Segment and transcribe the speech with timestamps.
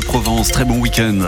[0.00, 0.48] Provence.
[0.48, 1.20] Très bon week-end.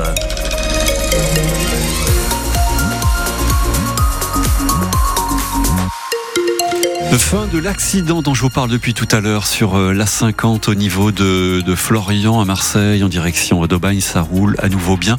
[7.18, 10.68] Fin de l'accident dont je vous parle depuis tout à l'heure sur euh, la 50
[10.68, 14.00] au niveau de, Florian à Marseille en direction d'Aubagne.
[14.00, 15.17] Ça roule à nouveau bien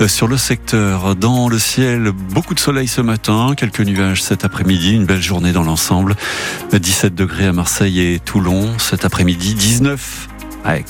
[0.00, 1.14] euh, sur le secteur.
[1.14, 5.52] Dans le ciel, beaucoup de soleil ce matin, quelques nuages cet après-midi, une belle journée
[5.52, 6.16] dans l'ensemble.
[6.72, 10.28] 17 degrés à Marseille et Toulon cet après-midi, 19
[10.64, 10.84] à Aix.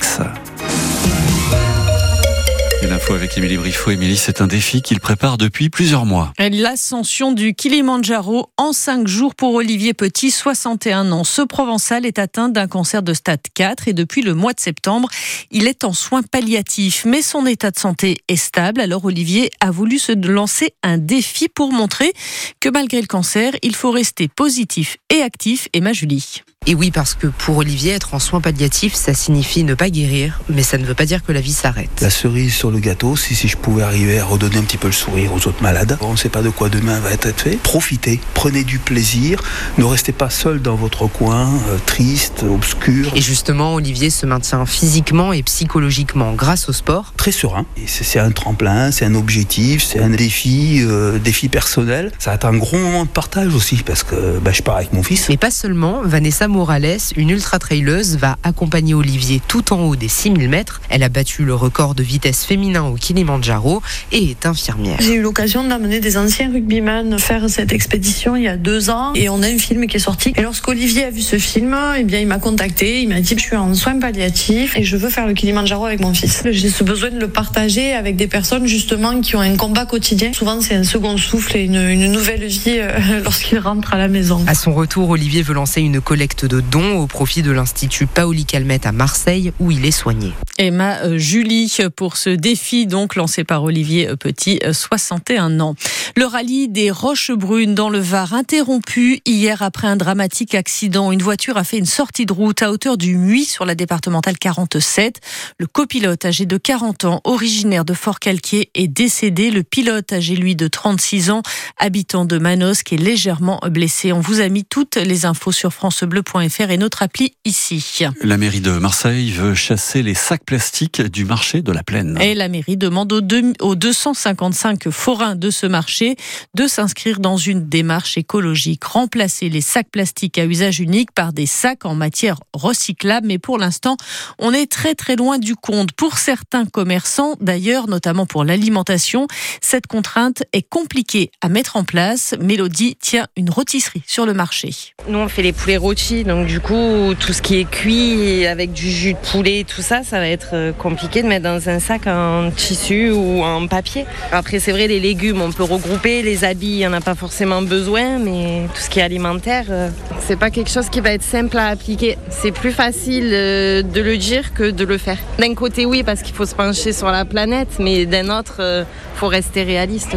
[2.87, 3.91] L'info avec Émilie Briffaut.
[3.91, 6.33] Émilie, c'est un défi qu'il prépare depuis plusieurs mois.
[6.37, 11.23] L'ascension du Kilimanjaro en cinq jours pour Olivier Petit, 61 ans.
[11.23, 15.07] Ce Provençal est atteint d'un cancer de stade 4 et depuis le mois de septembre,
[15.49, 17.05] il est en soins palliatifs.
[17.05, 18.81] Mais son état de santé est stable.
[18.81, 22.11] Alors Olivier a voulu se lancer un défi pour montrer
[22.59, 25.69] que malgré le cancer, il faut rester positif et actif.
[25.73, 26.41] Emma Julie.
[26.65, 30.39] Et oui, parce que pour Olivier, être en soins palliatifs, ça signifie ne pas guérir,
[30.47, 31.89] mais ça ne veut pas dire que la vie s'arrête.
[32.01, 34.87] La cerise sur le gâteau, si, si je pouvais arriver à redonner un petit peu
[34.87, 35.97] le sourire aux autres malades.
[35.99, 37.57] On ne sait pas de quoi demain va être fait.
[37.57, 39.41] Profitez, prenez du plaisir,
[39.77, 43.11] ne restez pas seul dans votre coin, euh, triste, obscur.
[43.13, 47.13] Et justement, Olivier se maintient physiquement et psychologiquement grâce au sport.
[47.17, 47.65] Très serein.
[47.85, 52.11] C'est un tremplin, c'est un objectif, c'est un défi, euh, défi personnel.
[52.19, 54.93] Ça va être un gros moment de partage aussi, parce que bah, je pars avec
[54.93, 55.27] mon fils.
[55.27, 60.47] Mais pas seulement, Vanessa Morales, une ultra-traileuse, va accompagner Olivier tout en haut des 6000
[60.47, 60.81] mètres.
[60.89, 64.97] Elle a battu le record de vitesse féminin au Kilimanjaro et est infirmière.
[65.01, 69.13] J'ai eu l'occasion d'amener des anciens rugbyman faire cette expédition il y a deux ans
[69.15, 70.33] et on a un film qui est sorti.
[70.35, 73.43] Et lorsqu'Olivier a vu ce film, eh bien, il m'a contacté, il m'a dit je
[73.43, 76.43] suis en soins palliatifs et je veux faire le Kilimanjaro avec mon fils.
[76.49, 80.31] J'ai ce besoin de le partager avec des personnes justement qui ont un combat quotidien.
[80.33, 84.07] Souvent c'est un second souffle et une, une nouvelle vie euh, lorsqu'il rentre à la
[84.07, 84.43] maison.
[84.47, 88.45] À son retour, Olivier veut lancer une collecte de dons au profit de l'Institut Paoli
[88.45, 90.33] Calmette à Marseille où il est soigné.
[90.57, 95.75] Emma euh, Julie pour ce défi donc lancé par Olivier Petit, 61 euh, ans.
[96.15, 101.11] Le rallye des Roches Brunes dans le Var interrompu hier après un dramatique accident.
[101.11, 104.37] Une voiture a fait une sortie de route à hauteur du Muy sur la départementale
[104.37, 105.21] 47.
[105.59, 109.49] Le copilote âgé de 40 ans, originaire de Fort-Calquier, est décédé.
[109.51, 111.41] Le pilote âgé lui de 36 ans,
[111.77, 114.11] habitant de Manos, qui est légèrement blessé.
[114.11, 118.05] On vous a mis toutes les infos sur francebleu.fr et notre appli ici.
[118.21, 122.17] La mairie de Marseille veut chasser les sacs plastiques du marché de la plaine.
[122.21, 123.21] Et la mairie demande aux,
[123.61, 126.15] aux 255 forains de ce marché
[126.55, 131.45] de s'inscrire dans une démarche écologique, remplacer les sacs plastiques à usage unique par des
[131.45, 133.27] sacs en matière recyclable.
[133.27, 133.95] Mais pour l'instant,
[134.39, 135.91] on est très très loin du compte.
[135.91, 139.27] Pour certains commerçants, d'ailleurs, notamment pour l'alimentation,
[139.61, 142.33] cette contrainte est compliquée à mettre en place.
[142.39, 144.71] Mélodie tient une rôtisserie sur le marché.
[145.07, 148.71] Nous, on fait les poulets rôtis donc du coup, tout ce qui est cuit avec
[148.71, 151.79] du jus de poulet, tout ça, ça va être euh, compliqué de mettre dans un
[151.79, 154.05] sac en tissu ou en papier.
[154.31, 156.21] Après, c'est vrai, les légumes, on peut regrouper.
[156.21, 159.65] Les habits, il n'y en a pas forcément besoin, mais tout ce qui est alimentaire,
[159.69, 159.89] euh,
[160.19, 162.17] c'est pas quelque chose qui va être simple à appliquer.
[162.29, 165.17] C'est plus facile euh, de le dire que de le faire.
[165.39, 168.85] D'un côté, oui, parce qu'il faut se pencher sur la planète, mais d'un autre,
[169.15, 170.15] faut rester réaliste.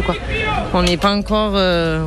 [0.73, 1.57] On n'est pas encore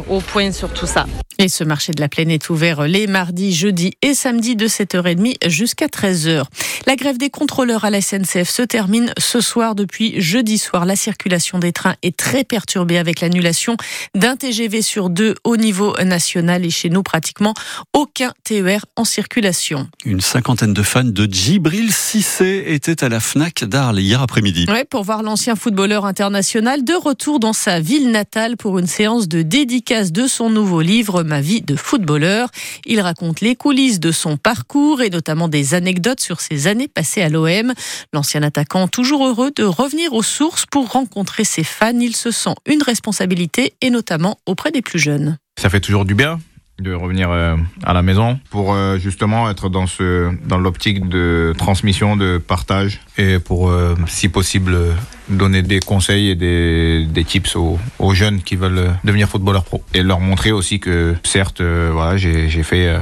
[0.09, 1.07] au point sur tout ça.
[1.41, 5.49] Et ce marché de la plaine est ouvert les mardis, jeudis et samedis de 7h30
[5.49, 6.43] jusqu'à 13h.
[6.87, 9.75] La grève des contrôleurs à la SNCF se termine ce soir.
[9.75, 13.79] Depuis jeudi soir, la circulation des trains est très perturbée avec l'annulation
[14.15, 17.55] d'un TGV sur deux au niveau national et chez nous pratiquement
[17.95, 19.89] aucun TER en circulation.
[20.05, 24.67] Une cinquantaine de fans de Djibril Cissé étaient à la FNAC d'Arles hier après-midi.
[24.69, 29.27] Ouais, pour voir l'ancien footballeur international de retour dans sa ville natale pour une séance
[29.27, 32.49] de dédicace de son nouveau livre Ma vie de footballeur.
[32.87, 37.23] Il raconte les coulisses de son parcours et notamment des anecdotes sur ses années passées
[37.23, 37.73] à l'OM.
[38.13, 42.57] L'ancien attaquant, toujours heureux de revenir aux sources pour rencontrer ses fans, il se sent
[42.67, 45.39] une responsabilité et notamment auprès des plus jeunes.
[45.57, 46.41] Ça fait toujours du bien
[46.81, 51.55] de revenir euh, à la maison pour euh, justement être dans ce dans l'optique de
[51.57, 54.77] transmission de partage et pour euh, si possible
[55.29, 59.83] donner des conseils et des, des tips aux, aux, jeunes qui veulent devenir footballeurs pro
[59.95, 62.97] et leur montrer aussi que certes voilà j'ai fait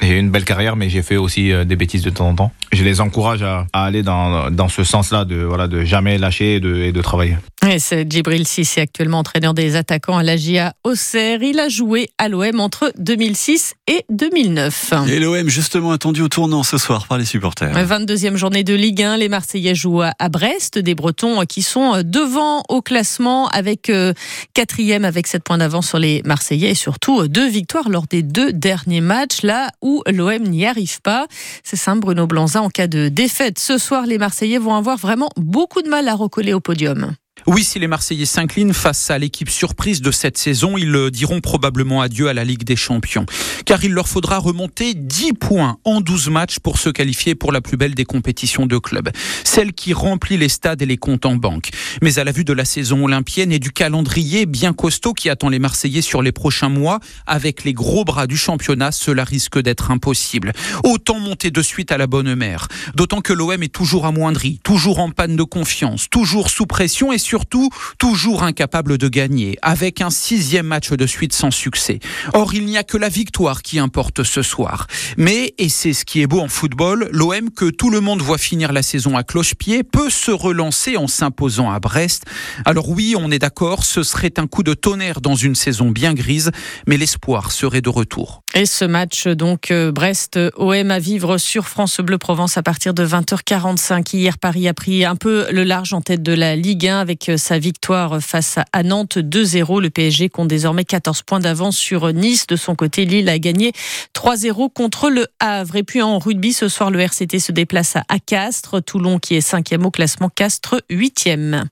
[0.00, 2.52] j'ai une belle carrière, mais j'ai fait aussi des bêtises de temps en temps.
[2.72, 6.60] Je les encourage à, aller dans, dans ce sens-là, de, voilà, de jamais lâcher et
[6.92, 7.36] de travailler.
[7.78, 11.42] C'est Djibril Sissi, actuellement entraîneur des attaquants à l'AGIA Auxerre.
[11.42, 14.94] Il a joué à l'OM entre 2006 et 2009.
[15.08, 17.72] Et l'OM justement attendu au tournant ce soir par les supporters.
[17.72, 22.62] 22e journée de Ligue 1, les Marseillais jouent à Brest, des Bretons qui sont devant
[22.68, 24.14] au classement avec euh,
[24.54, 28.22] quatrième avec 7 points d'avance sur les Marseillais et surtout euh, deux victoires lors des
[28.22, 31.26] deux derniers matchs là où l'OM n'y arrive pas.
[31.64, 33.58] C'est simple Bruno Blanza en cas de défaite.
[33.58, 37.14] Ce soir, les Marseillais vont avoir vraiment beaucoup de mal à recoller au podium.
[37.46, 42.02] Oui, si les Marseillais s'inclinent face à l'équipe surprise de cette saison, ils diront probablement
[42.02, 43.26] adieu à la Ligue des Champions.
[43.64, 47.60] Car il leur faudra remonter 10 points en 12 matchs pour se qualifier pour la
[47.60, 49.10] plus belle des compétitions de club.
[49.44, 51.70] Celle qui remplit les stades et les comptes en banque.
[52.02, 55.48] Mais à la vue de la saison olympienne et du calendrier bien costaud qui attend
[55.48, 59.90] les Marseillais sur les prochains mois, avec les gros bras du championnat, cela risque d'être
[59.90, 60.52] impossible.
[60.84, 62.68] Autant monter de suite à la bonne mère.
[62.94, 67.18] D'autant que l'OM est toujours amoindri, toujours en panne de confiance, toujours sous pression et
[67.28, 71.98] surtout toujours incapable de gagner, avec un sixième match de suite sans succès.
[72.32, 74.86] Or, il n'y a que la victoire qui importe ce soir.
[75.18, 78.38] Mais, et c'est ce qui est beau en football, l'OM que tout le monde voit
[78.38, 82.24] finir la saison à cloche-pied peut se relancer en s'imposant à Brest.
[82.64, 86.14] Alors oui, on est d'accord, ce serait un coup de tonnerre dans une saison bien
[86.14, 86.50] grise,
[86.86, 88.42] mais l'espoir serait de retour.
[88.54, 93.06] Et ce match, donc, euh, Brest-OM à vivre sur France Bleu Provence à partir de
[93.06, 94.16] 20h45.
[94.16, 97.17] Hier, Paris a pris un peu le large en tête de la Ligue 1 avec
[97.36, 99.80] sa victoire face à Nantes 2-0.
[99.80, 102.46] Le PSG compte désormais 14 points d'avance sur Nice.
[102.46, 103.72] De son côté, Lille a gagné
[104.14, 105.76] 3-0 contre le Havre.
[105.76, 108.82] Et puis en rugby, ce soir, le RCT se déplace à Castres.
[108.82, 111.68] Toulon qui est cinquième au classement, Castres huitième.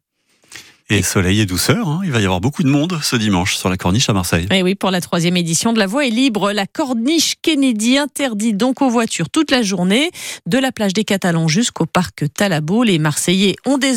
[0.89, 2.01] Et soleil et douceur, hein.
[2.05, 4.47] il va y avoir beaucoup de monde ce dimanche sur la corniche à Marseille.
[4.53, 8.55] Et oui, pour la troisième édition de La Voie est libre, la corniche Kennedy interdit
[8.55, 10.13] donc aux voitures toute la journée,
[10.47, 12.85] de la plage des Catalans jusqu'au parc Talabot.
[12.85, 13.95] Les Marseillais ont des